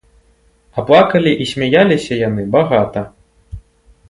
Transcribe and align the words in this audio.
А 0.77 0.85
плакалі 0.87 1.33
і 1.45 1.47
смяяліся 1.51 2.13
яны 2.27 2.49
багата. 2.57 3.05